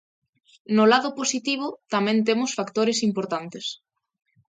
No 0.77 0.83
lado 0.91 1.09
positivo, 1.19 1.67
tamén 1.93 2.17
temos 2.27 2.51
factores 2.57 2.97
importantes. 3.09 3.65